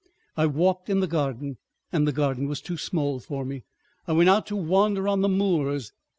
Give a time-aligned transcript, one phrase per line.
[0.35, 1.57] I walked in the garden
[1.91, 3.65] and the garden was too small for me;
[4.07, 5.93] I went out to wander on the moors.